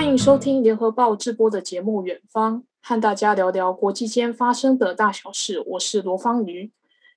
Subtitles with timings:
[0.00, 5.62] 欢迎收听联合报直播的节目《远方》，和大家聊聊国际间发生的大小事。
[5.66, 6.70] 我是罗芳瑜。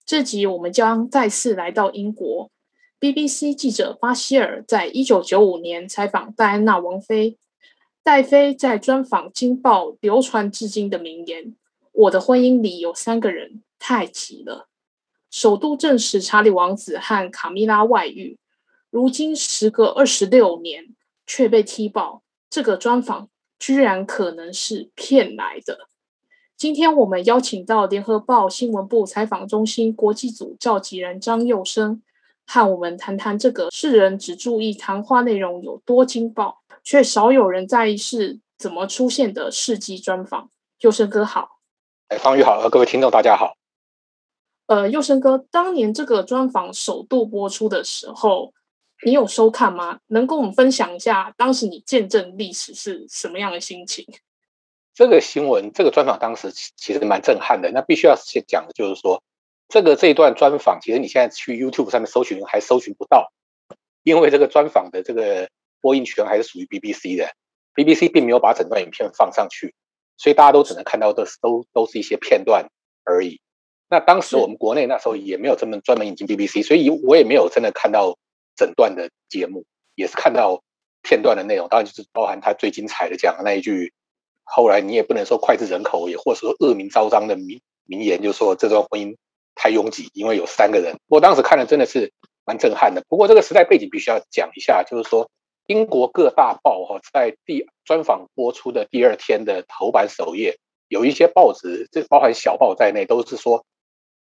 [0.06, 2.52] 这集我们将再次来到英国。
[3.00, 7.38] BBC 记者巴希尔在一九九五年采访戴安娜王妃。
[8.04, 11.56] 戴妃在专访《惊报》流传至今的名言
[11.94, 14.68] ：“我的婚姻里有三个人，太急了。”
[15.32, 18.38] 首度证实查理王子和卡米拉外遇。
[18.90, 20.94] 如今时隔二十六年，
[21.26, 22.23] 却被踢爆，
[22.54, 25.88] 这个专访居然可能是骗来的。
[26.56, 32.04] 今天我们邀请到联合报新闻部采访中心国际组召集人张佑生，
[32.46, 40.52] 和我们谈谈这个世人只注意谈话内容有多惊爆，却少有人在意是怎么出现的世纪专访。
[40.82, 41.58] 佑生哥好，
[42.10, 43.56] 哎，方宇好，各位听众大家好。
[44.68, 48.54] 呃，佑生哥，当年这个专访首度播出的时候。
[49.06, 50.00] 你有收看吗？
[50.08, 54.06] 能跟我们分享一下当时你见证历史是什么样的心情？
[54.94, 57.72] 这个新闻，这个专访当时其实蛮震撼的。
[57.72, 59.24] 那必须要先讲的就是说，
[59.68, 63.32] 这个这一段专访，其实你现在去 YouTube 上面搜寻还搜寻不到，
[64.04, 65.50] 因为这个专访的这个
[65.82, 67.32] 播映权还是属于 BBC 的
[67.74, 69.74] ，BBC 并没有把整段影片放上去，
[70.16, 72.68] 所以大家都只能看到的都都是一些片段
[73.04, 73.42] 而已。
[73.90, 78.18] 那当时我们国内那时候也没有这么专门引进 BBC，所以我也没有真的看到。
[78.56, 79.66] 整段的节目
[79.96, 80.64] 也是看到
[81.02, 83.94] 片段的内容，当然就是包含他最精彩的讲的那一句，
[84.44, 89.18] 后来你也不能说脍炙人口，也或者说恶名昭彰的名名言，就是说这段婚姻
[89.56, 90.98] 太拥挤，因为有三个人。
[91.08, 92.14] 我当时看的真的是
[92.46, 93.04] 蛮震撼的。
[93.10, 95.30] 不过这个时代背景必须要讲一下，就是说
[95.68, 103.66] 英国各大报哈在第专访播出的第二天的头版首页，有一些报纸，这包含小报在内，都是说，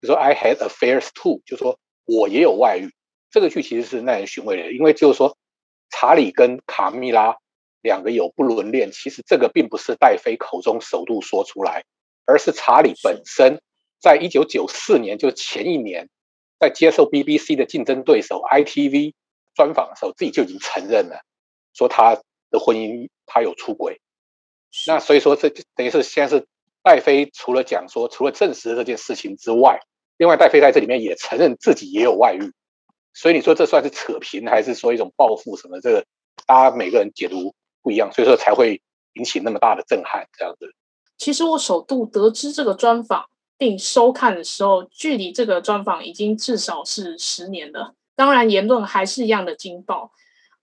[0.00, 2.90] 就说 I had affairs too，就说我也有外遇。
[3.32, 5.36] 这个剧其实是耐人寻味的，因为就是说，
[5.90, 7.38] 查理跟卡米拉
[7.80, 11.84] 两个有不伦恋，其实这个并不是戴妃口中首度说出来，
[12.26, 13.62] 而是查理本身
[13.98, 16.10] 在一九九四年，就前一年，
[16.60, 19.14] 在接受 BBC 的竞争对手 ITV
[19.54, 21.22] 专访的时候，自己就已经承认了，
[21.72, 22.20] 说他
[22.50, 24.02] 的婚姻他有出轨。
[24.86, 26.46] 那所以说，这等于是现在是
[26.82, 29.80] 戴妃除了讲说，除了证实了这件事情之外，
[30.18, 32.52] 另外戴妃在这里面也承认自己也有外遇。
[33.14, 35.80] 所以你说这算是扯平，还是说一种报复什么？
[35.80, 36.04] 这个
[36.46, 38.80] 大家每个人解读不一样，所以说才会
[39.14, 40.26] 引起那么大的震撼。
[40.38, 40.74] 这样子。
[41.18, 43.26] 其实我首度得知这个专访
[43.58, 47.94] 并收看的时候，距离这个专访已经至少是十年了。
[48.16, 50.12] 当然言论还是一样的惊爆。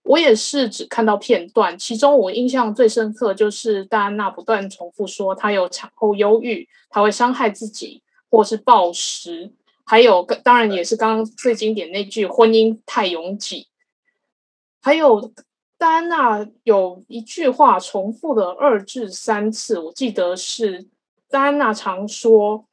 [0.02, 9.52] 我也是只看到片段，其中我印象最深刻就是戴安娜不断重复说她有产后忧郁，她会伤害自己，或是暴食。
[9.90, 13.66] 还有，当然也是刚刚最经典那句“婚姻太拥挤”。
[14.80, 15.32] 还有
[15.76, 20.88] 戴安娜有一句话重复了二至三次，我记得是
[21.28, 22.68] 戴安娜常说，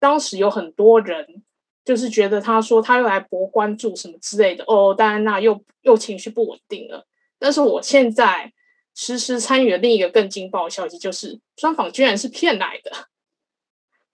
[0.00, 1.44] 当时有很多人
[1.84, 4.64] 就是觉得她说她又来博关注什么之类的。
[4.66, 7.06] 哦，戴安娜又又情绪不稳定了。
[7.38, 8.52] 但是我现在
[8.96, 12.90] 实时参与了另一个更劲爆的消息，就是专访居然是骗来的。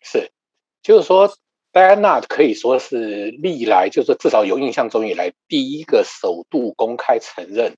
[0.02, 0.30] 是，
[0.82, 1.34] 就是说。
[1.72, 7.76] 戴安娜可以说是历来，就是至少有印象中以来第一个首度公开承认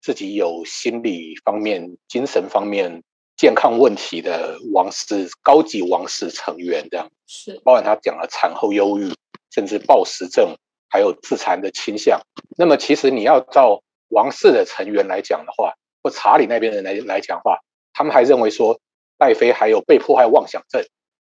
[0.00, 3.02] 自己有心理方面、精神方面
[3.36, 9.12] 健康问题的王室高级王室成员，这样是包含他讲了产后忧郁，
[9.52, 10.56] 甚至暴食症，
[10.88, 12.18] 还有自残的倾向。
[12.56, 17.58] 那么，其实你要照王室的成员来讲的话，或查理那边的人来来讲的话，
[17.92, 18.80] 他们还认为说
[19.18, 20.82] 戴妃还有被迫害妄想症。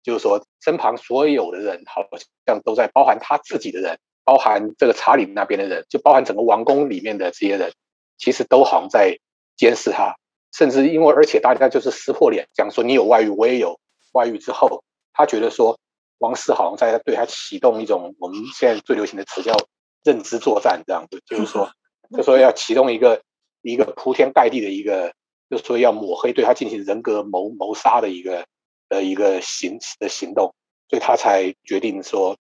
[0.07, 2.07] 就是说，身旁所有的人好
[2.47, 7.73] 像都在，包含他自己的人，包含这个查理那边的人，就包含整个王宫里面的这些人，
[8.17, 9.19] 其实都好像在
[9.57, 10.15] 监视他，
[10.53, 13.81] 甚至因为而且大家就是撕破脸讲说你有外遇，我也有
[14.13, 15.77] 外遇之后，他觉得说
[16.19, 19.57] 王室好像在对他启动一种我们现在最流行的词叫
[20.05, 21.69] 认知作战这样子，就是说，
[22.17, 23.23] 就说要启动一个
[23.61, 25.15] 一个铺天盖地的一个，
[25.51, 28.47] 就是说要抹黑对他进行人格谋谋杀的一个。
[28.89, 30.55] 的一个行的行动，
[30.89, 32.37] 所以他才决定说，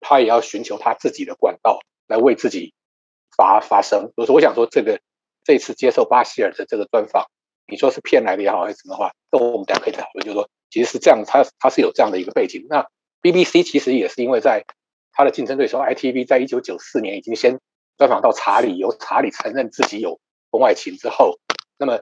[0.00, 2.72] 他也要寻求他自己的管道来为自己
[3.36, 4.12] 发发声。
[4.16, 5.00] 我说我想说，这个
[5.44, 7.26] 这次接受巴希尔的这个专访，
[7.66, 10.24] 你说是骗来的也好，还是什么话，这我们大家可以讨论。
[10.24, 12.66] 就是说，其实是这样，他他是有这样的一个背景。
[12.70, 12.86] 那
[13.20, 14.64] BBC 其实也是因为在
[15.12, 17.60] 他的竞争对手 ITV 在一九九四年已经先
[17.96, 21.38] 专访到查理，由查理承认自己有婚外情之后，
[21.76, 22.00] 那么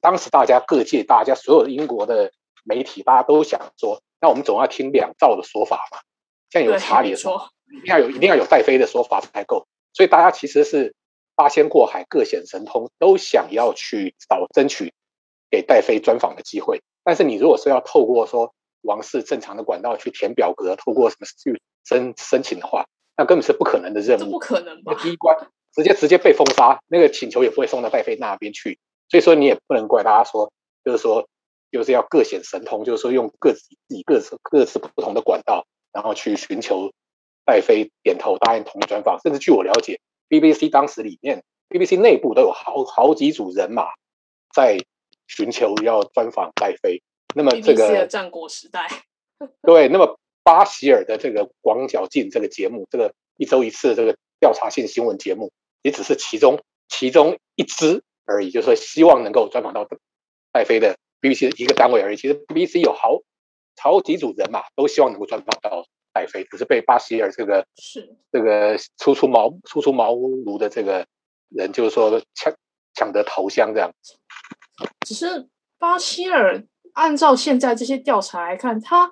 [0.00, 2.32] 当时大家各界大家所有的英国的。
[2.66, 5.98] 媒体大家都想说，那我们总要听两造的说法嘛。
[6.50, 9.66] 现在有查理的说，一定要有，一定要有戴妃的说法才够。
[9.92, 10.94] 所以大家其实是
[11.34, 14.92] 八仙过海，各显神通，都想要去找争取
[15.50, 16.82] 给戴妃专访的机会。
[17.02, 22.86] 但是你如果是要透过说王室正常的管道去填表格，透过什么去申申请的话，
[23.16, 24.94] 那根本是不可能的任务，不可能吧？
[25.00, 25.36] 第一关
[25.74, 28.78] 直接直接被封杀，那个请求也不会送到戴妃那边去。
[29.08, 30.52] 所以说你也不能怪大家说，
[30.84, 31.28] 就是说
[31.70, 36.92] 就是要各显神通，就是说用各自自己各自各自不同的管道，然后去寻求
[37.44, 39.18] 戴妃点头答应同意专访。
[39.20, 43.88] 甚至据我了解，BBC 当时里面，BBC 内部都有好好几组人马
[44.54, 44.78] 在
[45.26, 47.02] 寻求要专访戴妃。
[47.34, 48.88] 那么这个战国时代，
[49.62, 55.52] 对，那么巴希尔的这个广角镜这个节目，这个一周一次的这个调查性新闻节目，
[55.82, 58.02] 也只是其中其中一支。
[58.28, 59.86] 而已，就是说希望能够专访到
[60.50, 62.16] 戴妃的 BBC 一个单位而已。
[62.16, 63.22] 其实 BBC 有好
[63.76, 71.06] 好几组人嘛都希望能够专访到戴妃，只是被巴希尔这个是这个初出茅初出茅庐的这个
[71.48, 72.54] 人，就是说抢
[72.94, 73.90] 抢得头香这样。
[75.06, 75.48] 只是
[75.78, 76.64] 巴希尔
[76.94, 79.10] 按照现在这些调查来看，他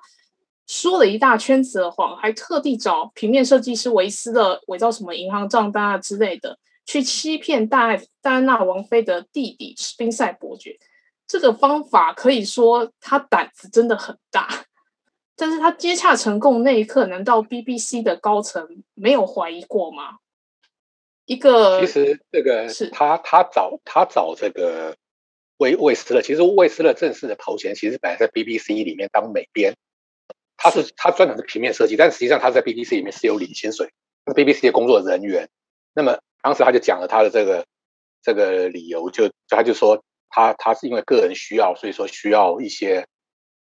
[0.67, 6.57] 说了一大圈子的谎，还特地找平面设计师维斯的伪造什么银行账单啊之类的。
[6.87, 10.77] 去欺骗戴戴安娜王妃的弟弟斯宾塞伯爵，
[11.27, 14.65] 这个方法可以说他胆子真的很大。
[15.37, 20.19] 但是他接洽成功那一刻，难道 BBC 的高层没有怀疑过吗？
[21.25, 24.95] 一个其实这个是他他找他找这个
[25.57, 29.73] 魏魏斯勒，其实魏斯勒正式的头衔其实本来在 BBC 里面当美编，
[30.55, 33.91] 他是他专门是平面设计，但实际上他在 BBC 里面是有领薪水
[34.25, 35.49] ，BBC 的工作人员。
[35.93, 37.65] 那么当时他就讲了他的这个
[38.21, 40.01] 这个理由，就他就说
[40.35, 43.07] 他他是因为个人需要，所以说需要一些，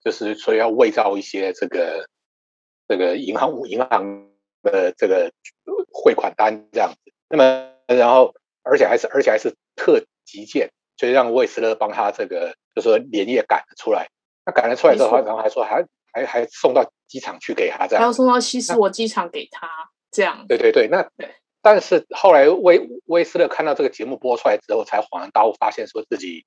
[0.02, 2.08] 就是所以要伪造一些这个
[2.88, 4.31] 这个银行银行
[4.62, 5.31] 的这个
[5.93, 7.12] 汇款单这样子。
[7.28, 14.08] 那么然后而且还是而且还是特急件，所以让魏斯勒帮他这个就是说连夜赶了出来。
[14.46, 19.69] 他赶了出来之后，然后还说还还还送到机场去给他这样，还要送到西斯沃机场给他
[20.11, 20.46] 这样。
[20.49, 21.06] 对对对，那。
[21.64, 26.44] 但是后来威威斯勒看到这个节目播出来之后，才恍然大悟，发现说自己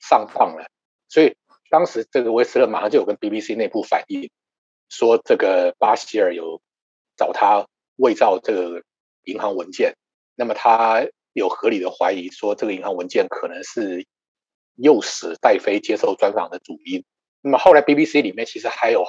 [0.00, 0.66] 上当了。
[1.08, 1.36] 所以
[1.70, 4.32] 当时这个威斯勒马上就有跟 BBC 内部反映，
[4.88, 6.60] 说这个巴希尔有
[7.16, 7.68] 找他
[7.98, 8.82] 伪造这个
[9.22, 9.94] 银行文件。
[10.34, 14.08] 那么他有合理的怀疑，说这个银行文件可能是
[14.74, 17.04] 诱使戴妃接受专访的主因。
[17.42, 19.04] 那么后来 BBC 里面其实还有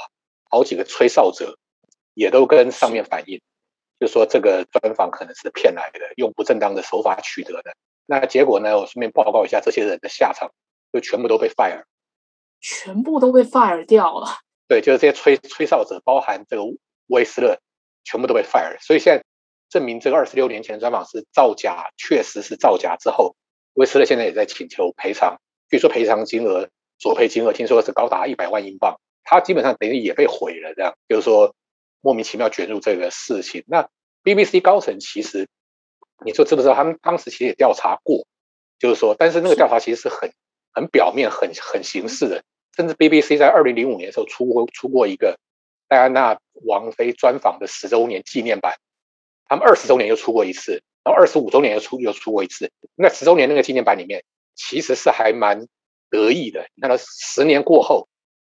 [0.47, 1.57] 好几个吹哨者，
[2.13, 3.41] 也都跟上面反映。
[3.99, 7.75] 就说这个专访可能是骗来的，用不正当的手法取得的。
[8.05, 8.79] 那结果呢？
[8.79, 10.51] 我顺便报告一下这些人的下场，
[10.91, 11.83] 就全部都被 fire，
[12.61, 14.27] 全部都被 fire 掉了。
[14.67, 16.63] 对，就是这些吹吹哨者，包含这个
[17.07, 17.59] 威斯勒，
[18.03, 18.79] 全部都被 fire。
[18.79, 19.23] 所以现在
[19.69, 23.35] 证明这个二十六年前的专访是造假，确实是造假之后，
[23.73, 25.39] 威斯勒现在也在请求赔偿。
[25.69, 30.73] 据说赔偿金额索赔金额听说是高达一百万英镑，他基本上等于也被毁了。
[30.73, 31.53] 这样就是说。
[32.01, 33.89] 莫名其妙卷入这个事情，那
[34.23, 35.47] BBC 高层其实，
[36.25, 36.75] 你说知不知道？
[36.75, 38.25] 他们当时其实也调查过，
[38.77, 40.31] 就是说，但是那个调查其实是很
[40.73, 42.43] 很表面、很很形式的。
[42.75, 45.37] 甚至 BBC 在二零零五年的时候出过出过一个
[45.89, 48.77] 戴安娜王妃专访的十周年纪念版，
[49.47, 52.71] 他们二十周年又出过一次，然后二十五周年又出又出过一次。
[52.95, 54.23] 那十周年那个纪念版里面，
[54.55, 55.67] 其实是还蛮
[56.09, 56.67] 得意的。
[56.75, 58.07] 你看到十年过后，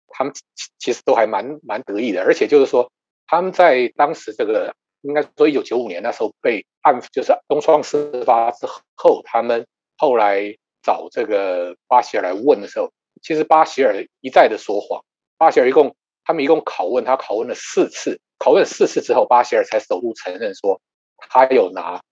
[0.09, 0.33] 他们
[0.79, 2.93] 其实都还蛮蛮得意的，而且就是说。
[3.31, 12.91] 他们在当时这个应该说一九九五年那时候被案，就是东窗事发之后，他们后来找这个巴希尔来问的时候，
[13.23, 15.05] 其实巴希尔一再的说谎。
[15.39, 15.95] 巴希尔一共
[16.25, 20.81] 他们一共拷问他拷问了四次，拷问了四次之后，巴希尔才首度承认说
[21.17, 22.03] 他有拿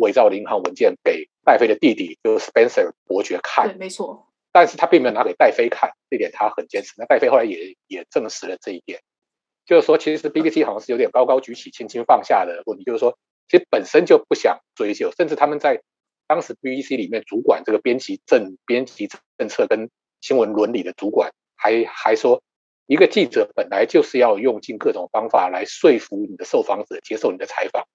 [0.00, 3.68] 伪造的银行文件给戴妃的弟弟，就是 Spencer 伯爵看。
[3.68, 4.26] 对，没错。
[4.50, 6.94] 但是他并没有拿给戴妃看，这点他很坚持。
[6.96, 9.02] 那戴妃后来也也证实了这一点。
[9.64, 12.84] 就是说，其实 BBC 好像是有点高高举起、轻轻放下的问题。
[12.84, 13.16] 就是说，
[13.48, 15.82] 其实本身就不想追究，甚至他们在
[16.26, 19.88] 当时 BBC 里面主管这个编辑政、编辑政策跟
[20.20, 22.42] 新闻伦理的主管，还还说，
[22.86, 27.86] 一个记者本来就是要用尽各种方法来说服你的受访者接受你的采访，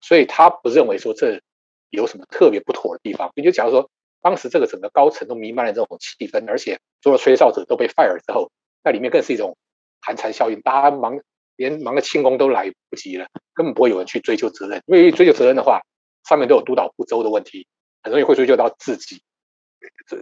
[0.00, 1.40] 所以他不认为说这
[1.88, 3.30] 有什么特别不妥的地方。
[3.36, 8.50] 你就假如说，当时这个整个高层都弥漫了这种气氛，而且所有吹哨者都被 fire 之后，
[8.82, 9.56] 那里面更是一种。
[10.02, 11.18] 寒蝉效应，大家忙
[11.56, 14.82] 连忙的庆功都来不及了，根本不会有人去追究责任。
[14.86, 15.80] 因为追究责任的话，
[16.28, 17.66] 上面都有督导不周的问题，
[18.02, 19.22] 很容易会追究到自己。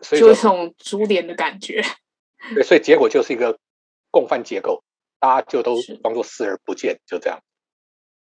[0.03, 1.83] 所以，就一种株连的感觉。
[2.55, 3.59] 对，所以结果就是一个
[4.11, 4.83] 共犯结构，
[5.19, 7.41] 大家就都装作视而不见，就这样。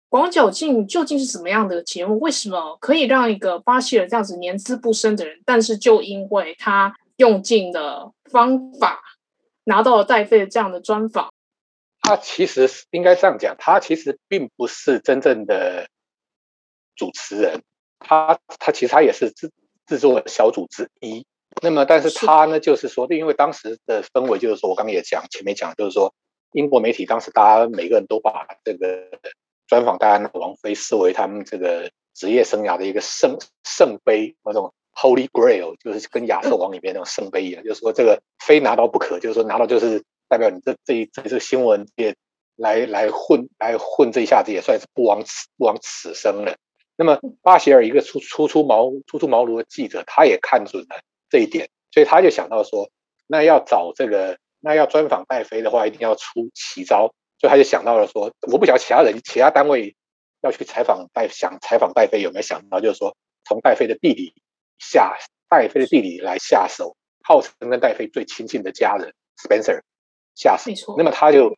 [0.10, 2.20] 广角镜究竟是什么样的节目？
[2.20, 9.02] 为什么可以让一个巴西人这样子年资不深的人，但是就因为他用尽了方法，
[9.66, 11.34] 拿到了戴妃的这样的专访？
[12.08, 15.88] 他其实应该这样讲，他其实并不是真正的
[16.96, 17.62] 主持人，
[18.00, 19.52] 他他其实他也是制
[19.86, 21.26] 制作小组之一。
[21.62, 26.14] 那么，但是他呢，就是说，因为当时的氛围，就是说我刚刚也讲，前面讲，就是说，
[26.52, 29.10] 英国媒体当时大家每个人都把这个
[29.66, 42.16] 专访戴安娜王妃视为他们这个职业生涯的一个圣圣杯，那种 Holy Grail，就是跟亚瑟王里面那种圣杯一样，就是说这个非拿到不可，就是说拿到就是代表你这这一这这个新闻界
[42.56, 46.56] 来来混来混这一下子也算是不枉此不枉此生了。
[46.96, 51.00] 那么巴希尔一个初初出茅初出茅庐的记者，他也看准了。
[51.30, 52.90] 这一点，所以他就想到说，
[53.28, 57.14] 那要找这个，那要专访戴妃的话，一定要出奇招。
[57.40, 59.96] 所以他就想到了说，我不晓得其他人、其他单位
[60.42, 64.34] 要去采访戴，想采访戴妃有没有想到，就是说从戴妃的弟弟
[64.80, 65.16] 下，
[65.48, 69.82] 戴妃的弟弟来下手，号称跟戴妃最亲近的家人 Spencer
[70.38, 70.70] 下手。
[70.72, 70.96] 没错。
[70.98, 71.58] 那么他就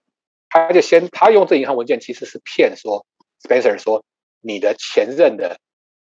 [0.50, 3.06] 他就先他用这银行文件其实是骗说
[3.44, 4.04] Spencer 说
[4.42, 5.60] 你的前任的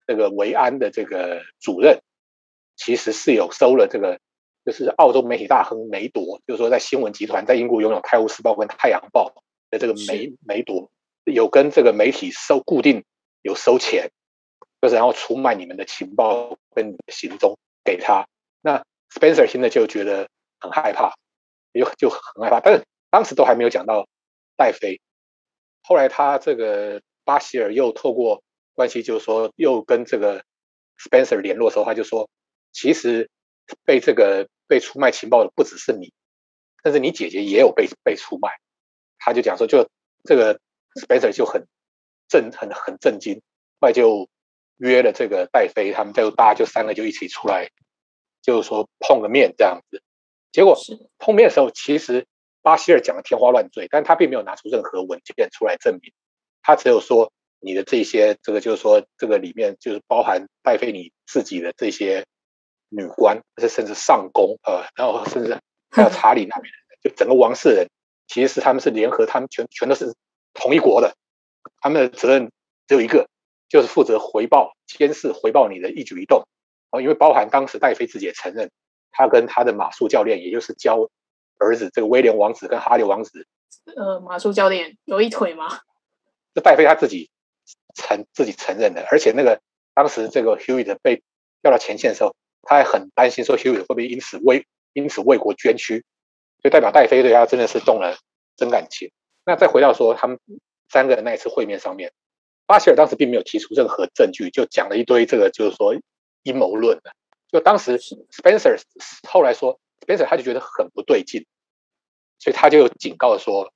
[0.06, 2.00] 这个维安的这个主任。
[2.82, 4.18] 其实是有收了这个，
[4.64, 9.34] 就是澳洲媒体大亨梅铎，就是说在新闻集团在英国拥有《泰晤士报》跟《太阳报》
[9.70, 10.90] 的这个梅梅铎，
[11.24, 13.04] 有跟这个媒体收固定
[13.42, 14.12] 有收钱，
[14.80, 18.26] 就是然后出卖你们的情报跟行踪给他。
[18.62, 18.82] 那
[19.14, 21.12] Spencer 现在就觉得很害怕，
[21.72, 22.60] 就就很害怕。
[22.60, 24.08] 但是当时都还没有讲到
[24.56, 25.00] 戴妃，
[25.82, 28.42] 后来他这个巴希尔又透过
[28.74, 30.44] 关系，就是说又跟这个
[30.98, 32.28] Spencer 联络的时候，他就说。
[32.72, 33.28] 其实
[33.84, 36.12] 被这个被出卖情报的不只是你，
[36.84, 38.48] 但是你姐姐也有被被出卖。
[39.18, 39.90] 他就讲说，就
[40.22, 40.60] 这个
[40.94, 41.66] Spencer 就很
[42.28, 43.42] 震很很震惊，
[43.80, 44.28] 后来就
[44.76, 47.70] 约了这个戴妃，他们就大家就三个就一起出来，
[48.40, 50.00] 就是说碰个面这样子。
[50.52, 50.76] 结果
[51.18, 52.26] 碰面的时候，其实
[52.62, 56.12] 巴希尔讲的天花乱坠，但他并没有拿出任何文件出来证明，
[56.62, 62.24] 他只有说你的这些这个就是说这个里面就是包含戴妃你自己的这些。
[62.92, 65.56] 女官，甚甚至上宫，呃，然后甚至
[65.94, 67.88] 还有查理那边，就整个王室人，
[68.26, 70.12] 其实是他们是联合，他们全全都是
[70.54, 71.14] 同一国的，
[71.80, 72.50] 他们的责任
[72.88, 73.28] 只有一个，
[73.68, 76.42] 就是负责回报、监视、回报你的一举一动。
[76.90, 78.72] 哦，因为包含当时戴妃自己也承认，
[79.12, 81.08] 他跟他的马术教练，也就是教
[81.58, 83.46] 儿子这个威廉王子跟哈利王子，
[83.96, 85.80] 呃，马术教练有一腿吗？
[86.54, 87.30] 这戴妃他自己
[87.94, 89.60] 承自己承认的，而且那个
[89.94, 91.22] 当时这个 Hewitt 被
[91.62, 92.34] 调到前线的时候。
[92.62, 96.04] 他还很担心说，Hewitt 会不会因此为因此为国捐躯，
[96.62, 98.18] 就代表戴妃对他真的是动了
[98.54, 99.10] 真感情。
[99.46, 100.38] 那再回到说他们
[100.90, 102.12] 三个人那一次会面上面，
[102.66, 105.94] 巴希尔当时并没有提出任何证据，就讲了一堆这个就是说
[106.42, 107.12] 阴谋论的。
[107.50, 108.80] 就当时 Spencer
[109.28, 111.46] 后来说，Spencer 他就觉得很不对劲，
[112.38, 113.72] 所以他就警告说，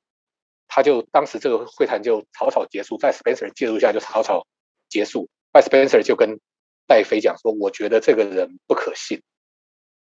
[0.69, 4.47] 他就当时这个会谈就草草结束，在 Spencer 介入下就草草
[4.89, 5.29] 结束。
[5.53, 6.41] 那 Spencer 就跟
[6.87, 9.23] 戴妃讲说：“我觉得这个人不可信，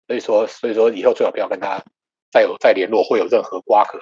[0.06, 1.82] 所以说，所以说以后最好不要跟他
[2.30, 4.00] 再有再联络，会有任何瓜葛。”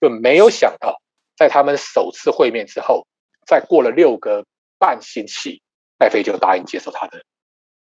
[0.00, 1.00] 就没有想到，
[1.36, 3.06] 在他们首次会面之后，
[3.46, 4.44] 再过了六个
[4.78, 5.62] 半星期，
[5.98, 7.24] 戴妃就答应接受他的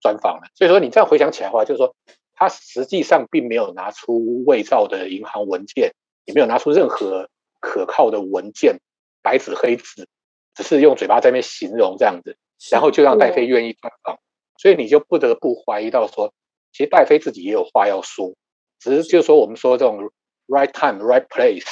[0.03, 0.51] 专访了。
[0.55, 1.95] 所以说，你这样回想起来的话，就是说，
[2.35, 5.95] 他实际上并没有拿出伪造的银行文件，
[6.27, 7.31] 也没有拿出任何
[7.61, 8.81] 可靠的文件，
[9.23, 10.09] 白纸黑字，
[10.55, 12.37] 只是用嘴巴在那边形容这样子。
[12.71, 14.21] 然后就让戴飞愿意专访，
[14.57, 16.33] 所以你就不得不怀疑到说，
[16.73, 18.35] 其实戴飞自己也有话要说，
[18.79, 20.13] 只是就是说我们说这种
[20.47, 21.67] right time right place，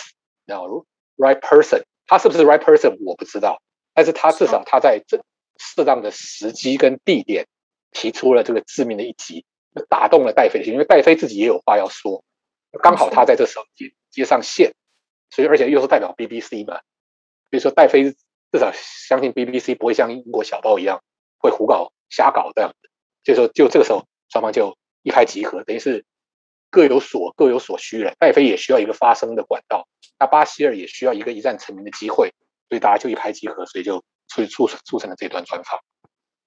[0.46, 0.84] 然后
[1.16, 3.62] right person，他是不是 right person 我不知道，
[3.94, 5.22] 但是他至少他在这
[5.58, 7.46] 适当的时机跟地点
[7.92, 9.44] 提出了这个致命的一击，
[9.88, 12.25] 打动了戴妃的心，因为戴妃自己也有话要说，
[12.82, 14.75] 刚好他在这时候接接上线，
[15.30, 16.80] 所以而且又是代表 BBC 嘛，
[17.50, 18.14] 所以说戴妃。
[18.52, 21.04] 至少相信 BBC 不会像英国小报一样
[21.38, 22.90] 会胡搞瞎搞这样子，
[23.23, 26.04] 所以说就这个时候双方就一拍即合，等于是
[26.68, 28.12] 各有所各有所需了。
[28.18, 29.87] 戴妃也需要一个发声的管道，
[30.18, 32.35] 那巴希尔也需要一个一战成名的机会，
[32.68, 35.78] 所以大家就一拍即合，所以就促促促成了这段专访。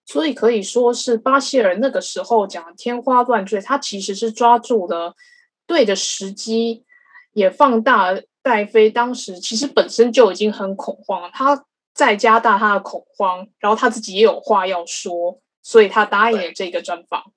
[0.05, 5.15] 所以可以说是巴希尔那个时候讲的天花乱坠，他其实是抓住了
[5.65, 6.83] 对的时机，
[7.33, 11.65] 也放大戴妃当时其实本身就已经很恐慌了，他。
[11.95, 17.31] 再加大他的恐慌，然后他自己也有话要说，所以他答应了这个专访。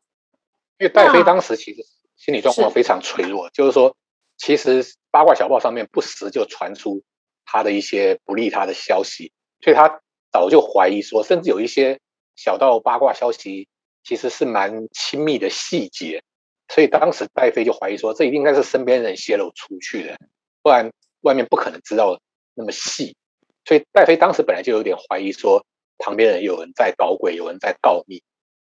[0.79, 1.83] 因为戴妃当时其实
[2.17, 3.95] 心理状况非常脆弱，是就是说，
[4.39, 7.03] 其实八卦小报上面不时就传出
[7.45, 9.31] 他的一些不利他的消息，
[9.61, 10.01] 所以他
[10.33, 12.01] 早就怀疑说，甚至有一些
[12.37, 13.67] 小到八卦消息，
[14.05, 16.23] 其实是蛮亲密的细节，
[16.69, 20.17] 所以当时戴妃就怀疑说，这一定应该是身边人泄露出去的，
[20.63, 22.21] 不然外面不可能知道
[22.55, 23.17] 那么细。
[23.65, 25.67] 所以戴妃当时本来就有点怀疑说，
[25.99, 28.23] 旁边人有人在搞鬼，有人在告密。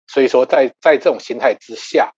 [0.07, 2.11] 所以说在，在在这种心态之下，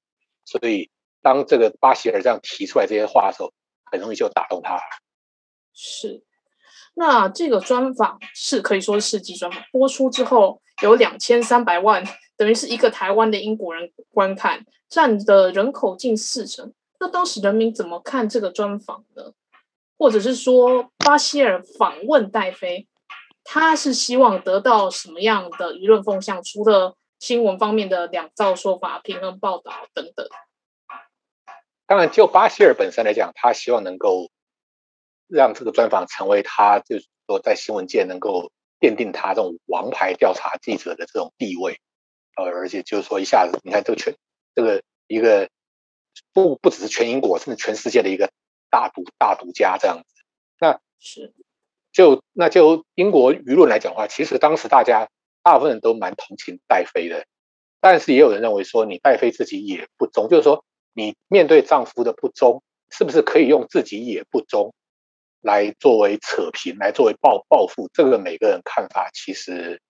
[0.46, 3.52] 所以当这个巴希尔这样提出来这些话的时候，
[3.92, 4.80] 很容易就打动他。
[5.74, 6.24] 是，
[6.94, 12.04] 那这个专访是可以说是世纪专访，播出之后有两千三百万，
[12.36, 16.74] 等于是一个台湾的英国人观看，占的人口近四成。
[17.00, 19.34] 那当时人民怎么看这个专访呢？
[19.98, 22.88] 或者是说，巴希尔访问戴妃，
[23.44, 26.44] 他是希望得到什么样的舆论风向？
[26.44, 30.28] 除了新闻方面的两造说法、平衡报道等等。
[31.88, 34.30] 当然，就巴希尔本身来讲，他希望能够
[35.28, 41.80] 让这个专访成为他，就是说在新闻界能够奠定他这种王牌调查记者的这种地位。
[42.36, 44.16] 呃，而且就是说，一下子你看这个全
[44.56, 45.50] 这个一个
[46.34, 48.32] 不不只是全英国，甚至全世界的一个
[48.70, 50.24] 大独大独家这样子。
[50.60, 51.34] 那是
[51.92, 55.08] 就那就英国舆论来讲的话，其实当时大家。
[55.44, 57.26] 大部分人都蛮同情戴妃的，
[57.80, 64.74] 但是也有人认为说，你戴妃自己也不忠，就是说，你面对丈夫的不忠，是不是可以用自己也不忠
[65.42, 67.90] 来作为扯平，来作为报报复？
[67.94, 69.82] 这个每个人看法其实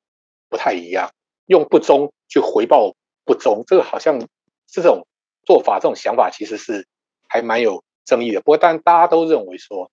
[0.49, 1.11] 不太一样。
[1.45, 4.19] 用不忠去回报不忠，这个好像
[4.67, 5.07] 这种
[5.45, 6.85] 做法，这种想法其实是
[7.29, 8.41] 还蛮有争议的。
[8.41, 9.89] 不过，但大家都认为说，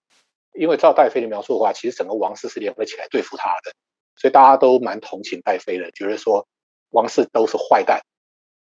[0.52, 3.72] 因为照戴妃的描述的话，其实整个王室是联合起来对付他的。
[4.16, 6.46] 所以大家都蛮同情戴妃的，觉得说
[6.90, 8.02] 王室都是坏蛋，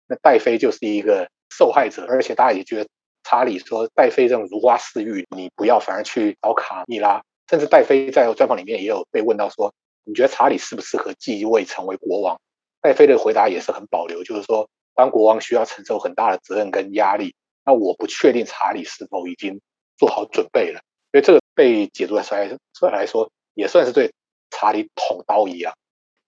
[0.08, 2.89] 那戴妃就是一个受害者，而且大家也觉得
[3.25, 7.22] 查理说戴妃这种如花似玉，你不要反而去找卡蜜拉。
[7.50, 9.74] 甚至戴妃在专访里面也有被问到说，
[10.05, 12.39] 你觉得查理适不适合继位成为国王？
[12.82, 19.60] 戴妃的回答也是很保留，就是说当国王需要承受很大的责任跟压力，那我不确定查理是否已经
[19.97, 20.80] 做好准备了。
[21.12, 24.13] 所以这个被解读出来出来来说，也算是对。
[24.52, 25.73] 查理捅刀一样，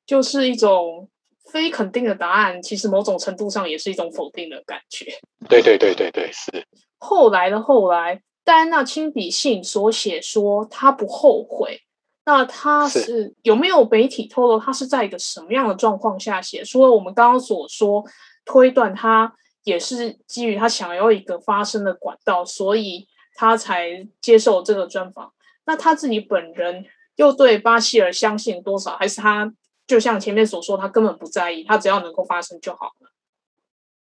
[0.05, 1.07] 就是一种
[1.51, 5.05] 非肯定的答案，其实某种程度上也是一种否定的感觉。
[5.49, 6.65] 对对对对对，是。
[6.97, 11.81] 后来的后来，戴安娜亲笔信所写说她不后悔。
[12.25, 16.63] 那她是，是有没有媒体透露她是在一个什么样的状况下写？
[16.63, 18.03] 除了我们刚刚所说
[18.45, 19.33] 推断，她
[19.63, 25.31] 也是基于她想要一个发声的管道，所以她才接受这个专访。
[25.65, 26.85] 那她自己本人。
[27.17, 28.95] 又对巴希尔相信多少？
[28.95, 29.51] 还是他
[29.87, 33.09] 就像前面所说，他根本不在意，他只要能够发声就好了。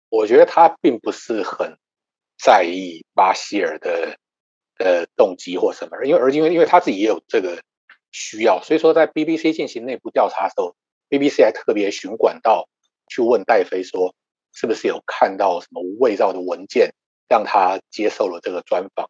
[0.09, 1.77] 我觉得他并不是很
[2.37, 4.17] 在意巴希尔的
[4.79, 7.61] 呃动机或什么，因为而因为因为他自己也有这个
[8.11, 10.75] 需要，所以说在 BBC 进行内部调查的时候
[11.09, 12.69] ，BBC 还特别寻管道
[13.09, 14.15] 去问戴妃说，
[14.53, 16.93] 是不是有看到什么伪造的文件，
[17.27, 19.09] 让他接受了这个专访。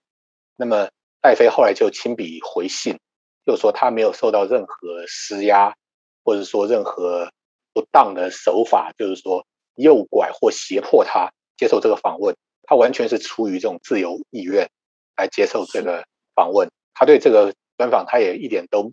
[0.55, 0.89] 那么
[1.21, 2.97] 戴妃后来就亲笔回信。
[3.45, 5.75] 就说他没有受到任何施压，
[6.23, 7.31] 或者说任何
[7.73, 14.69] 不当的手法，就是说诱拐或胁迫他接受这个访问，他完全是出于这种自由意愿
[15.15, 16.05] 来接受这个
[16.35, 16.69] 访问。
[16.93, 18.91] 他对这个专访，他也一点都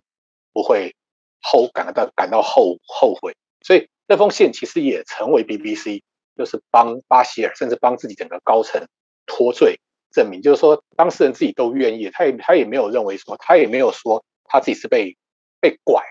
[0.53, 0.95] 不会
[1.41, 3.35] 后感到感到后后悔。
[3.61, 6.01] 所以这封信其实也成为 BBC
[6.35, 8.87] 就是帮巴希尔，甚至帮自己整个高层
[9.25, 9.79] 脱罪
[10.11, 14.23] 证明，就是说当事人自己都愿意，他也他也没有认为说，他也没有说。
[14.53, 15.15] 他自己是被
[15.61, 16.03] 被拐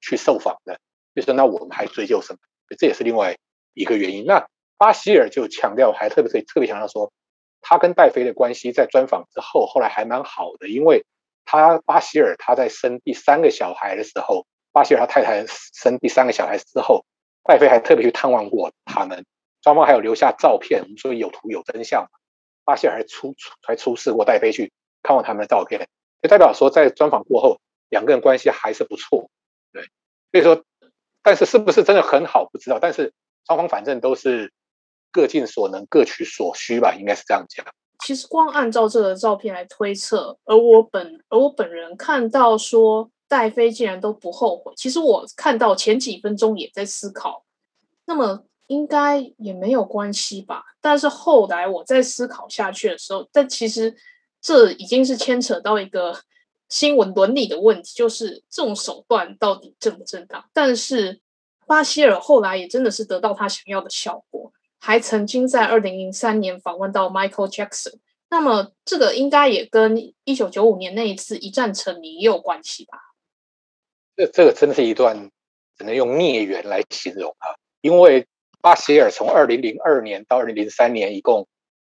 [0.00, 0.78] 去受访的，
[1.14, 2.38] 就是那我们还追究什么？
[2.78, 3.36] 这也是另外
[3.74, 4.24] 一个原因。
[4.24, 7.12] 那巴希尔就强调，还特别特别强调说，
[7.60, 11.04] 他跟戴妃的关系在专访之后，后来还蛮好的，因为
[11.44, 17.04] 他巴希尔他在生第三个小孩的时候，巴希尔他太太生第三个小孩之后，
[17.42, 19.24] 戴妃还特别去探望过他们，
[19.64, 22.08] 双方还有留下照片，所以有图有真相。
[22.64, 25.88] 巴希尔还出还出示过戴妃去看望他们的照片，
[26.22, 27.58] 就代表说在专访过后。
[27.90, 29.30] 两个人关系还是不错，
[29.72, 29.82] 对，
[30.32, 30.64] 所以说，
[31.22, 33.12] 但是是不是真的很好不知道，但是
[33.46, 34.52] 双方反正都是
[35.12, 37.66] 各尽所能、各取所需吧，应该是这样讲。
[38.04, 47.44] 其实光按照这个照片来推测，而我本而我本人看到说戴妃竟然都不后悔，其实我看到前几分钟也在思考，
[48.06, 50.64] 那么应该也没有关系吧？
[50.80, 53.96] 但是后来我在思考下去的时候，但其实
[54.40, 56.18] 这已经是牵扯到一个。
[56.68, 60.48] 新闻伦理的问题，就是这种手段到底正不正当？
[60.52, 61.20] 但是
[61.66, 67.98] 巴希尔后来也真的是得到他想要的效果，还曾经在二零零三年访问到 Michael Jackson。
[68.30, 72.98] 那么这个应该也跟一九九五年那一次一战成名也有关系吧？
[74.16, 75.30] 这这个真的是一段
[75.78, 77.56] 只能用孽缘来形容啊。
[77.80, 78.26] 因为
[78.60, 81.48] 巴希尔从二零零二年到二零零三年，一共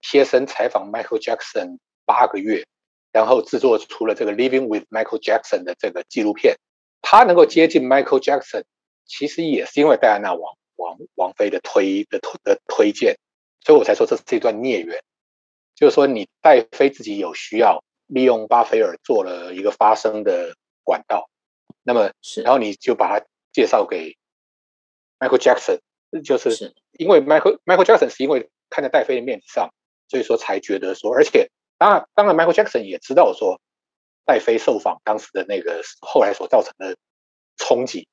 [0.00, 2.64] 贴身采访 Michael Jackson 八个月，
[3.12, 6.56] 然后制作出了这个《Living with Michael Jackson》的这个纪录片。
[7.02, 8.64] 他能够接近 Michael Jackson，
[9.06, 13.16] 其实也是因为戴安娜王王王妃的推的推的推荐，
[13.64, 15.02] 所以我才说这是一段孽缘。
[15.74, 21.30] 就是说，你戴妃自己有需要，利用巴菲尔做了一个发声的管道，
[21.82, 22.12] 那么，
[22.44, 24.16] 然后你就把他介绍给
[25.18, 25.80] Michael Jackson，
[26.22, 29.70] 就是因为 Michael Michael Jackson 是因为看在戴妃的面子上，
[30.08, 33.58] 所以说才觉得说，而且当然当然 Michael Jackson 也知道说
[34.26, 36.98] 戴妃受访当时的那个后来所造成的
[37.56, 38.06] 冲击，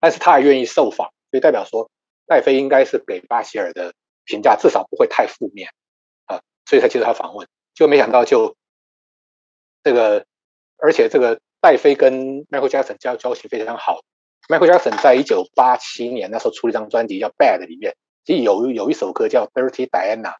[0.00, 1.92] 但是他还愿意受访，所以代表说
[2.26, 5.70] 戴妃应该是给巴希尔的评价至少不会太负面
[6.26, 6.42] 啊。
[6.66, 8.56] 所以才接受他访问，就没想到就
[9.84, 10.26] 这个，
[10.78, 14.00] 而且这个戴妃跟 Michael Jackson 交交情非常好。
[14.48, 20.32] Michael Jackson 在一九八七年那时候出了一张专辑叫《Bad》里面，其实有有一首歌叫《Dirty Diana》，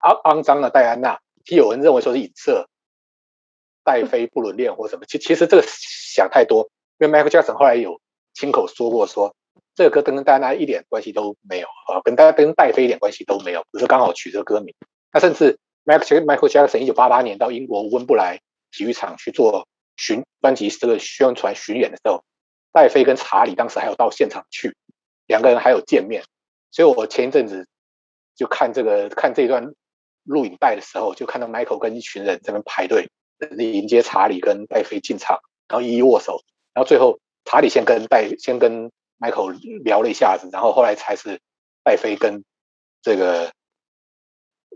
[0.00, 1.20] 肮肮脏的戴安娜。
[1.56, 2.68] 有人认为说是影射
[3.84, 8.00] 戴妃不伦恋或什么，其其实这个想太多，因为 Michael Jackson 后来有
[8.34, 9.34] 亲口说过说，
[9.74, 14.74] 这个歌跟戴安娜一点关系都没有啊，跟戴跟戴妃一点关系都没有，只是刚好取这个歌名。
[15.12, 22.22] 那甚至 Michael Jackson 一九八八年到英国温布莱体育场去做巡专辑这个宣传巡演的时候，
[22.72, 24.76] 戴妃跟查理当时还有到现场去，
[25.26, 26.22] 两个人还有见面。
[26.70, 27.66] 所以我前一阵子
[28.36, 29.74] 就看这个看这段
[30.30, 36.40] 录影带的时候，就看到 Michael 跟一群人在那排队等着迎接查理跟戴妃进场，然后一一握手，
[36.72, 41.40] 然后最后查理先跟戴先跟 Michael 聊了一下子，然后后来才是
[41.82, 42.44] 戴妃跟
[43.02, 43.50] 这个。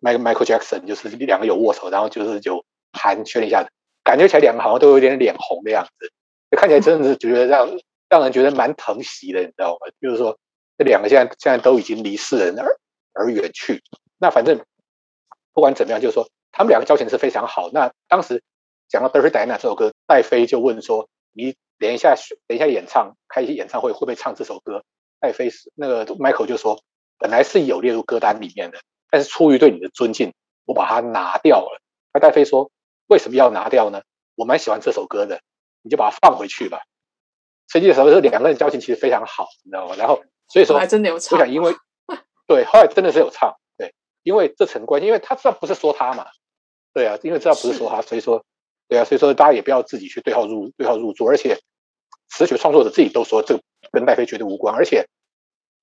[0.03, 3.71] Michael Jackson 就是两个有握手，然后就是就寒暄了一下子，
[4.03, 6.13] 感觉起来两个好像都有点脸红的样子，
[6.51, 7.71] 就看起来真的是觉得让
[8.11, 9.91] 让人觉得蛮疼惜的，你知道吗？
[10.03, 10.39] 就是说
[10.77, 12.67] 这两个现在现在都已经离世人而
[13.15, 13.83] 而远去，
[14.19, 14.61] 那反正
[15.55, 17.71] 不管怎么样，就是说他们两个交情是非常好。
[17.73, 18.43] 那当时
[18.89, 22.15] 讲到《Dirty Diana》这首歌，戴飞就问说：“你等一下
[22.47, 24.85] 等一下演唱开一些演唱会会不会唱这首歌？”
[25.21, 26.83] 戴飞是那个 Michael 就说
[27.19, 28.79] ：“本来是有列入歌单里面的。”
[29.11, 30.35] 但是出于对你的尊敬，
[30.67, 31.81] 我把它拿掉了。
[32.13, 32.71] 那戴飞说
[33.07, 34.03] ：“为什么要拿掉呢？
[34.35, 35.41] 我蛮喜欢这首歌的，
[35.83, 36.81] 你就把它放回去吧。”
[37.73, 39.95] 实际上，这两个人交情其实非常好，你知道吗？
[39.97, 41.39] 然后所以说，还真的有唱。
[41.39, 41.75] 我想，因为
[42.47, 43.55] 对，后来真的是有唱。
[44.25, 46.27] 对，因为这层关系，因为他知道不是说他嘛，
[46.93, 48.45] 对啊，因为知道不是说他，所以说，
[48.89, 51.29] 对啊，所以说大家也不要自己去对号入对号入座。
[51.29, 51.59] 而且
[52.29, 54.75] 词曲创作者自己都说，这个跟戴妃绝对无关。
[54.75, 55.07] 而且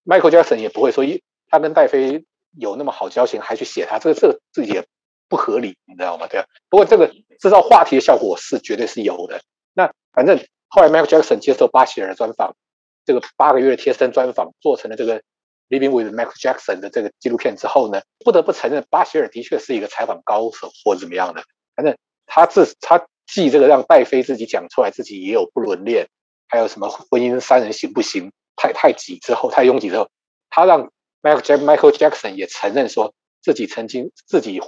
[0.06, 2.26] Michael Jackson 也不会说一他跟戴妃。
[2.60, 4.86] 有那么好交情还去写他，这个这个自己也
[5.30, 6.28] 不合理，你知道吗？
[6.28, 6.46] 对啊。
[6.68, 7.08] 不过这个
[7.40, 9.42] 制造话题的效果是绝对是有的。
[9.74, 12.58] 那反正后来 Michael Jackson 接受巴希尔的专访，
[13.06, 15.24] 这个八个月的贴身专访做成了这个
[15.72, 21.44] Living with Michael Jackson 的这个纪录片之后呢，不得不承认巴希尔的确是一个采访高手或者怎么样的。
[21.76, 26.08] 反正他自他记这个让戴妃自己讲出来自己也有不伦恋，
[26.48, 30.10] 还有什么婚姻三人行不行太太挤之后太拥挤之后，
[30.52, 30.92] 他让。
[31.24, 34.60] Michael Jackson 也承认说自己曾经自己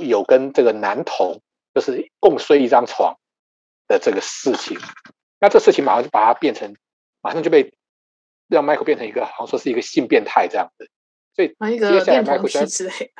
[0.00, 1.42] 有跟这个男童
[1.74, 3.18] 就是共睡一张床
[3.86, 4.78] 的这个事情，
[5.38, 6.74] 那这事情马上就把它变成，
[7.20, 7.74] 马上就被
[8.48, 10.90] 让 Michael 变成一个好像说是一个性变态这样子，
[11.34, 13.10] 所以接下来 Michael Jackson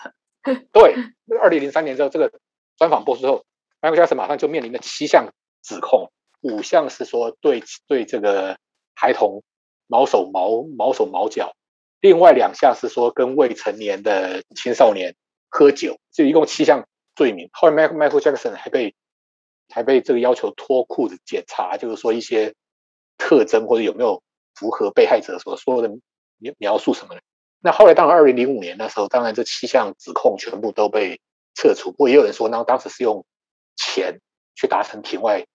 [0.72, 0.94] 对，
[1.40, 2.30] 二零零三年之后这个
[2.76, 3.44] 专访播出之后
[3.80, 5.32] ，Michael Jackson 马上就面临了七项
[5.62, 6.10] 指控，
[6.42, 8.58] 五项是说对对这个
[8.94, 9.42] 孩童
[9.87, 11.54] 毛手毛毛手毛脚。
[12.00, 15.14] 另外两项是说跟未成年的青少年
[15.48, 17.48] 喝酒，就一共七项罪名。
[17.52, 18.94] 后来，Michael Jackson 还被
[19.70, 22.54] 还被这个要求脱裤子检查，就是说一些
[23.16, 24.22] 特征或者有没有
[24.54, 25.90] 符合被害者所说的
[26.38, 27.22] 描描述什么的。
[27.60, 31.20] 那后来，当然二零零五年那时候，当然这七项指控全部都被
[31.54, 31.90] 撤除。
[31.90, 33.24] 不过也有人说，那当时是用
[33.74, 34.20] 钱
[34.54, 35.46] 去达成庭外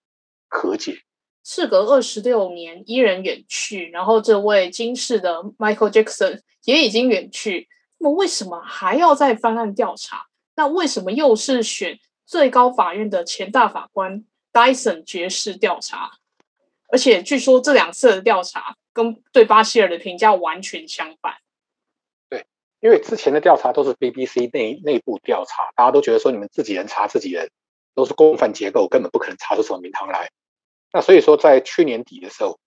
[0.48, 0.98] 和解。
[1.44, 7.68] 事隔二十六年，依然远去，然后这位惊世的 Michael Jackson 也已经远去。
[7.98, 10.26] 那么为什么还要再翻案调查？
[10.56, 16.18] 那为什么又是选最高法院的前大法官 Dyson 爵士调查？
[16.92, 21.34] 而且据说这两次的调查跟对巴希尔的评价完全相反。
[22.28, 22.46] 对，
[22.80, 27.50] 因为之前的调查都是 BBC 内内部调查，大家都觉得说你们自己人查自己人，
[27.94, 30.30] 都是共犯结构，根本不可能查出什么名堂来。
[30.92, 32.58] 那所以说，在去年底的时候，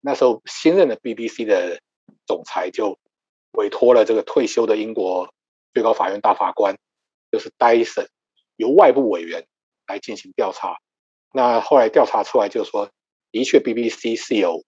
[0.00, 1.80] 那时候新任的 BBC 的
[2.26, 2.98] 总裁就
[3.52, 5.32] 委托了这个退休的英国
[5.72, 6.76] 最高法院大法官，
[7.30, 8.08] 就是 Dyson，
[8.56, 9.46] 由外部委员
[9.86, 10.78] 来进行调查。
[11.32, 12.90] 那后来调查出来，就是说，
[13.30, 14.64] 的确 BBC 是有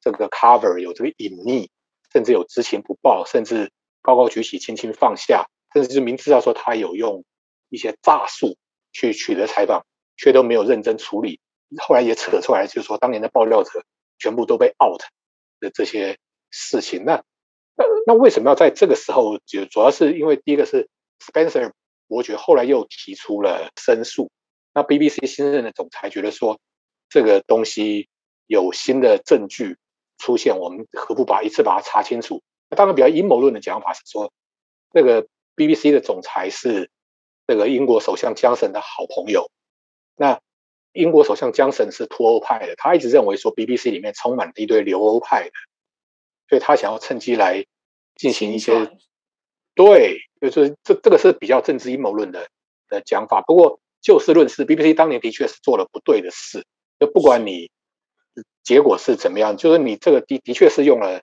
[0.00, 1.68] 这个 cover 有这个隐匿，
[2.12, 3.70] 甚至有知情不报，甚至
[4.02, 7.24] 高高举起，轻轻放下，甚至是明知道说他有用
[7.68, 8.56] 一些诈术
[8.92, 9.84] 去取得采访，
[10.16, 11.40] 却都没有认真处理。
[11.78, 13.84] 后来也扯出来，就是说当年的爆料者
[14.18, 15.02] 全部都被 out
[15.60, 16.18] 的这些
[16.50, 17.04] 事情。
[17.04, 17.22] 那
[17.76, 19.38] 那那为什么要在这个时候？
[19.46, 20.88] 就主要是因为第一个是
[21.20, 21.72] Spencer
[22.08, 24.30] 伯爵后来又提出了申诉。
[24.74, 26.58] 那 BBC 新任的总裁觉得说，
[27.10, 28.08] 这个东西
[28.46, 29.76] 有新的证据
[30.16, 32.42] 出现，我们何不把一次把它查清楚？
[32.70, 34.32] 那当然，比较阴谋论的讲法是说，
[34.92, 36.90] 那个 BBC 的总裁是
[37.46, 39.50] 那个英国首相江森的好朋友。
[40.16, 40.40] 那
[40.92, 45.52] 英国首相江森是脱欧派的，他一直认为说 BBC 里面充满了一堆留欧派的，
[46.48, 47.66] 所以他想要趁机来
[48.14, 48.90] 进行一些，
[49.74, 52.48] 对，就是这这个是比较政治阴谋论的
[52.88, 53.40] 的讲法。
[53.40, 56.66] 不过就事论事，BBC 当年的确是做了不对的事，
[57.00, 57.70] 就不管你
[58.62, 61.22] 结果是怎么样，就是你这个的的确是用了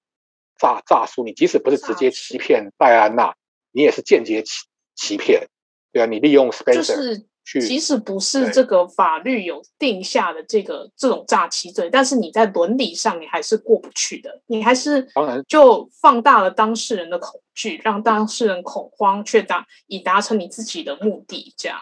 [0.60, 3.36] 诈诈术，你即使不是直接欺骗戴安娜，
[3.72, 5.48] 你也是间接欺欺骗，
[5.94, 6.74] 对啊，你利用 Spencer。
[6.74, 7.26] 就是
[7.66, 21.80] 即使不是这个法律有定下的这个这种诈欺罪，但是你在伦理上你还是过不去的，你还是当然就放大了当事人的恐惧，让当事人恐慌，却达以达成你自己的目的，这样。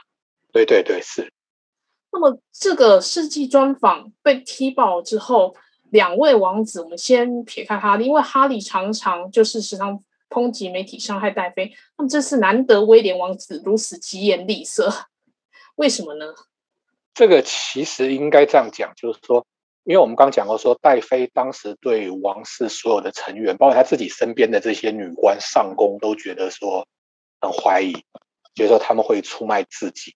[0.52, 1.32] 对对对，是。
[2.16, 5.54] 那么这个世纪专访被踢爆之后，
[5.92, 14.90] 两位王子，我们先撇开哈利，因为哈利常常就是时常抨击媒体伤害戴妃，那么这次难得威廉王子如此疾言厉色。
[15.76, 16.34] 为什么呢？
[17.14, 19.46] 这个其实应该这样讲，就是说，
[19.84, 26.88] 因为我们刚讲过，说戴妃当时对王室所有的成员，包括他自己身边的这些女官上宫，都觉得说
[27.42, 27.92] 很怀疑，
[28.56, 30.16] 觉得说他们会出卖自己。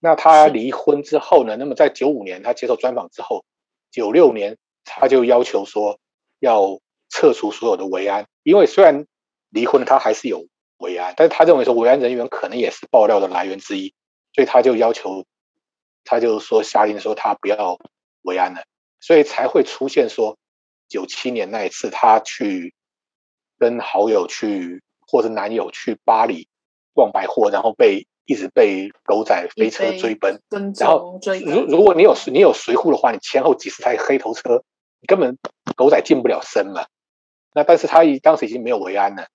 [0.00, 1.56] 那他离婚之后呢？
[1.56, 3.44] 那么在九五年他接受专访之后，
[3.92, 6.00] 九六年他就要求说
[6.40, 9.06] 要撤除所有的维安，因为虽然
[9.50, 10.46] 离婚了，他还是有
[10.78, 13.94] 维安，但是他认为说维安人员可能也是爆料的来源之一。
[14.32, 15.24] 所以他就要求，
[16.04, 17.80] 他就说下令说他不要
[18.22, 18.62] 维安了，
[19.00, 20.38] 所以才会出现说
[20.88, 22.72] 九七年那一次他去
[23.58, 26.46] 跟好友去或者男友去巴黎
[26.94, 30.40] 逛百货，然后被一直被狗仔飞车追奔，
[30.78, 34.62] 然后如如果你有你有随护的话，你前后几十台黑头车，
[35.00, 35.38] 你根本
[35.76, 36.86] 狗仔近不了身嘛。
[37.52, 39.26] 那但是他已当时已经没有维安了，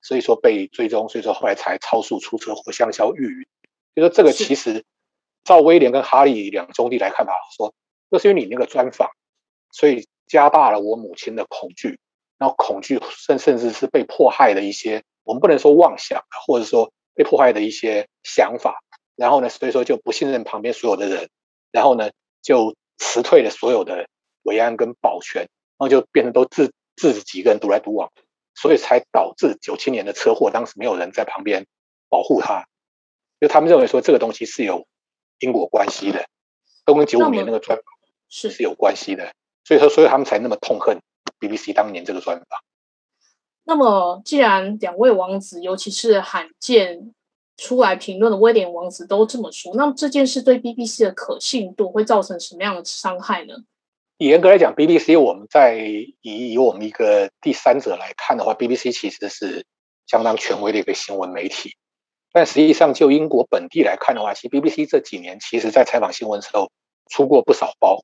[0.00, 3.46] 所以说被追踪，所以说后来才超速出车祸香消玉殒。
[3.94, 4.84] 就说这个其实，
[5.44, 7.74] 照威廉跟哈利两兄弟来看吧，说
[8.08, 9.10] 那是因为你那个专访，
[9.70, 11.98] 所以加大了我母亲的恐惧，
[12.38, 18.80] 然后恐惧甚甚至是被迫害的一些，我们不能说妄想，或者说被破坏的一些想法，
[19.16, 21.28] 然后呢，所以说就不信任旁边所有的人，
[21.72, 22.10] 然后呢
[22.42, 24.08] 就辞退了所有的
[24.44, 28.12] 维安跟保全，然后就变成都自自己一个人独来独往，
[28.54, 31.66] 所以才导致九七年的车祸，当时没有人在旁边
[32.08, 32.68] 保护他。
[33.40, 34.86] 就他们认为说这个东西是有
[35.40, 36.28] 因果关系的，
[36.84, 37.84] 都跟九五年那个专访
[38.28, 39.32] 是是有关系的，
[39.64, 41.00] 所以说所以他们才那么痛恨
[41.40, 42.46] BBC 当年这个专访。
[43.68, 47.12] 那么，既然两位王子，尤其是罕见
[47.58, 53.52] 出来评论的威廉王子都这么说，那么这件事对 BBC 的可信度会造成什么样的伤害呢？
[54.16, 55.76] 严格来讲，BBC 我们在
[56.22, 59.66] 以以我们一个第三者来看的话，BBC 其实是
[60.06, 61.76] 相当权威的一个新闻媒体。
[62.32, 66.70] 但实际上，就英国本地来看的话，其实 BBC 这几年其实在采访新闻时候
[67.10, 68.02] 出过不少包，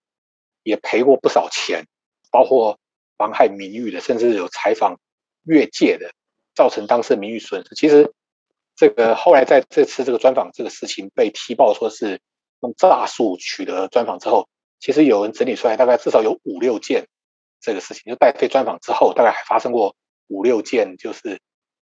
[0.63, 1.87] 也赔过不少钱，
[2.31, 2.79] 包括
[3.17, 4.99] 妨害名誉的，甚至有采访
[5.45, 6.13] 越界的，
[6.55, 7.75] 造成当事人名誉损失。
[7.75, 8.13] 其实
[8.77, 12.21] 这个后来在这次这个专访这个事情被踢爆说是
[12.61, 14.49] 用诈术取得专访之后，
[14.81, 17.07] 其实有人整理出来，大概至少有五六件
[17.61, 19.95] 这个事情，就戴妃专访之后，大概还发生过
[20.27, 21.41] 五六件就是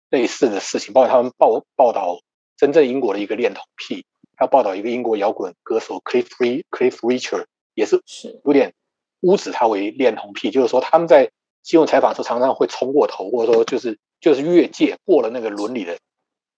[0.09, 2.21] 类似的事情，包括他们报报道。
[2.57, 4.05] 真正英国的一个恋童癖，
[4.37, 6.27] 他报道一个英国摇滚歌手 Cliff
[6.69, 8.03] Cliff Richard 也是
[8.45, 8.75] 有点
[9.21, 11.31] 污指他为恋童癖，就是说他们在
[11.63, 15.99] 新闻采访的时候常常会冲过头，或者说就是就是越界过了那个伦理的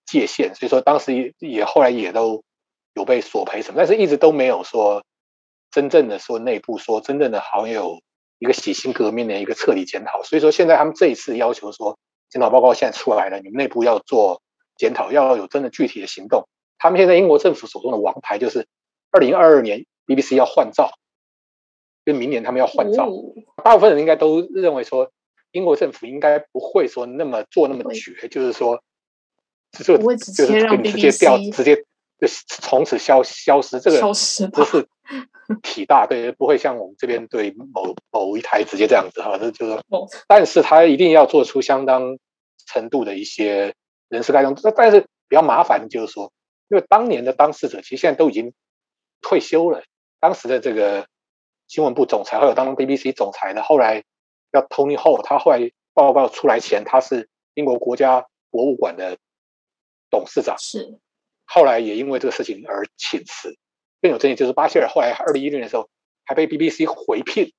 [0.06, 2.42] 界限，所以说当时也也后来也都
[2.94, 5.04] 有被索赔什么，但是一直都没有说
[5.70, 8.00] 真正的说内部说真正的好像有
[8.38, 14.42] 一个洗心革面的一个彻底检讨，所以说现在他们这一次要求说检讨报告现在出来了，你们内部要做。
[14.78, 16.48] 检讨要有真的具体的行动。
[16.78, 18.66] 他们现在英国政府手中的王牌就是，
[19.10, 20.90] 二零二二年 BBC 要换照，
[22.04, 23.08] 就明年他们要换照。
[23.64, 25.10] 大部分人应该都认为说，
[25.52, 28.82] 英国政府应该不会说那么做那么绝，就是说，
[29.72, 33.78] 就是就是直接调直接就从此消消失。
[33.80, 34.88] 这个消失不是
[35.62, 42.18] 体大，对，不会像我们这边对某某一台直接这样子哈，这就是说，但是他一定要做出相当
[42.66, 43.74] 程度的一些
[44.08, 44.56] 人事改动。
[44.76, 46.32] 但是比较麻烦的就是说，
[46.68, 48.52] 因为当年的当事者其实现在都已经
[49.20, 49.82] 退休了，
[50.20, 51.06] 当时的这个
[51.72, 54.04] 新闻部总裁，还有当 BBC 总裁的，后来
[54.52, 59.16] 叫 Tony Hall，他后来报告出来前，他是英国国家博物馆的
[60.11, 60.98] 董事长，是。
[61.46, 63.56] 后来也因为这个事情而请辞。
[64.02, 65.88] 更有争议就是巴希尔后来二零一六年的时候
[66.26, 67.54] 还被 BBC 回聘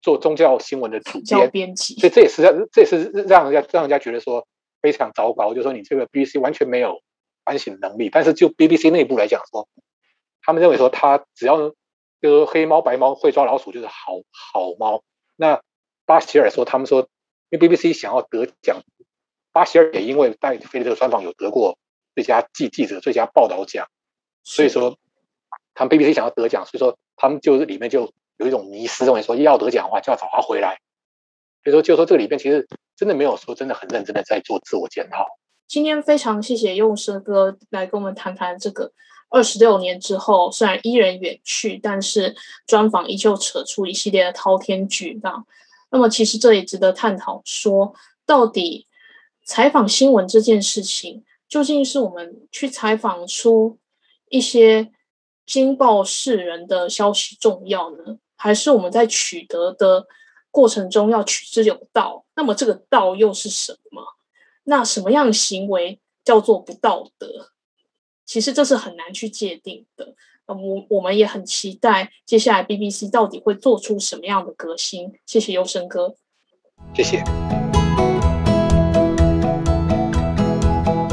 [0.00, 4.48] 做宗教新闻的主编，编辑，所以这也是让这也是让人家让人家觉得说
[4.80, 7.00] 非常糟糕，就是说你这个 BBC 完全没有
[7.44, 8.10] 反省能力。
[8.10, 9.68] 但是就 BBC 内部来讲说，
[10.40, 11.72] 他们认为说他只要
[12.22, 15.02] 就是说黑猫白猫会抓老鼠就是好好猫。
[15.36, 15.60] 那
[16.06, 17.08] 巴希尔说他们说，
[17.50, 18.80] 因为 BBC 想要得奖，
[19.52, 21.76] 巴希尔也因为戴妃的这个专访有得过。
[22.14, 23.88] 最佳记记者、最佳报道奖，
[24.42, 24.98] 所以说
[25.72, 30.78] 他们 BBC 想要得奖，所以说他们就是里面就有一种迷失，认为说要得奖的话就要找他回来。
[31.64, 35.26] 所以说，就说这个里面其实真的没有说真的很认真的在做自我检讨。
[35.66, 38.92] 今天非常谢谢用生哥来跟我们谈谈这个
[39.32, 45.46] 二十六年之后，虽然伊人远去，但是专访依旧扯出一系列的滔天巨浪。
[45.90, 47.94] 那么其实这也值得探讨，说
[48.26, 48.86] 到底
[49.44, 51.24] 采访新闻这件事情。
[51.48, 53.76] 究竟是我们去采访出
[54.30, 54.90] 一些
[55.44, 60.06] 惊爆世人的消息重要呢，还是我们在取得的
[60.50, 62.24] 过程中要取之有道？
[62.36, 64.02] 那么这个道又是什么？
[64.64, 67.51] 那什么样的行为叫做不道德？
[68.32, 70.14] 其实这是很难去界定的。
[70.46, 70.56] 我
[70.88, 75.12] 我们也很期待接下来 BBC 到底会做出什么样的革新。
[75.26, 76.14] 谢谢优生哥，
[76.94, 77.22] 谢谢。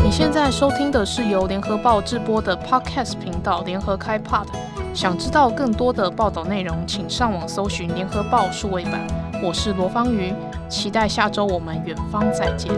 [0.01, 4.47] 你现在收听的是由联合报直播的 Podcast 频道联合开 Pod。
[4.93, 9.05] 想知道更多的报道内容，请上网搜寻联合报数位版。
[9.43, 10.33] 我是罗芳瑜，
[10.69, 12.71] 期待下周我们远方再见。